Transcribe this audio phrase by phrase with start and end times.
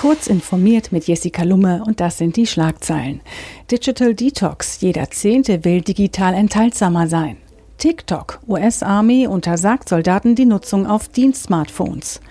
[0.00, 3.20] Kurz informiert mit Jessica Lumme und das sind die Schlagzeilen.
[3.70, 4.80] Digital Detox.
[4.80, 7.36] Jeder Zehnte will digital enthaltsamer sein.
[7.76, 8.40] TikTok.
[8.48, 12.22] US-Armee untersagt Soldaten die Nutzung auf Dienstsmartphones.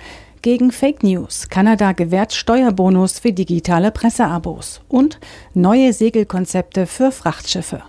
[0.41, 1.47] Gegen Fake News.
[1.47, 4.81] Kanada gewährt Steuerbonus für digitale Presseabos.
[4.87, 5.19] Und
[5.53, 7.83] neue Segelkonzepte für Frachtschiffe.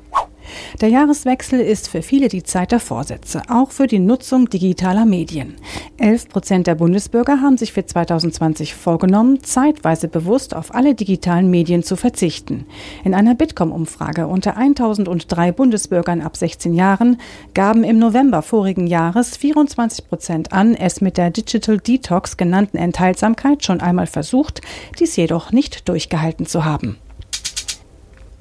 [0.81, 5.57] Der Jahreswechsel ist für viele die Zeit der Vorsätze, auch für die Nutzung digitaler Medien.
[5.99, 11.83] 11 Prozent der Bundesbürger haben sich für 2020 vorgenommen, zeitweise bewusst auf alle digitalen Medien
[11.83, 12.67] zu verzichten.
[13.05, 17.19] In einer Bitkom-Umfrage unter 1003 Bundesbürgern ab 16 Jahren
[17.53, 23.65] gaben im November vorigen Jahres 24 Prozent an, es mit der Digital Detox genannten Enthaltsamkeit
[23.65, 24.63] schon einmal versucht,
[24.99, 26.97] dies jedoch nicht durchgehalten zu haben.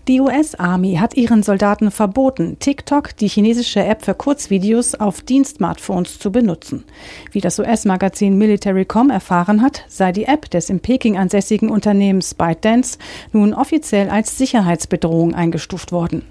[0.10, 6.32] Die US-Army hat ihren Soldaten verboten, TikTok, die chinesische App für Kurzvideos, auf Dienstsmartphones zu
[6.32, 6.84] benutzen.
[7.32, 12.98] Wie das US-Magazin Military.com erfahren hat, sei die App des in Peking ansässigen Unternehmens ByteDance
[13.34, 16.24] nun offiziell als Sicherheitsbedrohung eingestuft worden.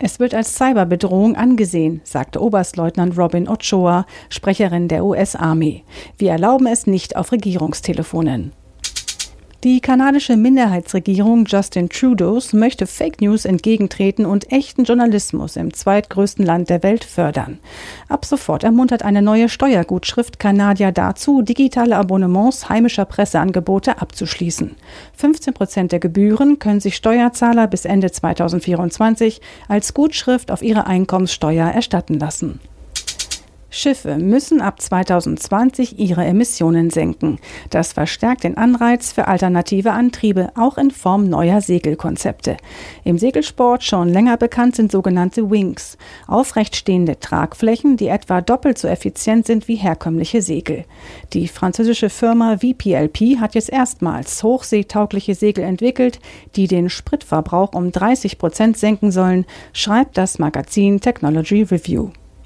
[0.00, 5.84] Es wird als Cyberbedrohung angesehen, sagte Oberstleutnant Robin Ochoa, Sprecherin der US-Army.
[6.16, 8.52] Wir erlauben es nicht auf Regierungstelefonen.
[9.64, 16.68] Die kanadische Minderheitsregierung Justin Trudeaus möchte Fake News entgegentreten und echten Journalismus im zweitgrößten Land
[16.68, 17.58] der Welt fördern.
[18.08, 24.76] Ab sofort ermuntert eine neue Steuergutschrift Kanadier dazu, digitale Abonnements heimischer Presseangebote abzuschließen.
[25.14, 31.66] 15 Prozent der Gebühren können sich Steuerzahler bis Ende 2024 als Gutschrift auf ihre Einkommenssteuer
[31.66, 32.60] erstatten lassen.
[33.76, 37.38] Schiffe müssen ab 2020 ihre Emissionen senken.
[37.68, 42.56] Das verstärkt den Anreiz für alternative Antriebe, auch in Form neuer Segelkonzepte.
[43.04, 49.46] Im Segelsport schon länger bekannt sind sogenannte Wings, aufrechtstehende Tragflächen, die etwa doppelt so effizient
[49.46, 50.84] sind wie herkömmliche Segel.
[51.34, 56.18] Die französische Firma VPLP hat jetzt erstmals hochseetaugliche Segel entwickelt,
[56.56, 62.10] die den Spritverbrauch um 30 Prozent senken sollen, schreibt das Magazin Technology Review.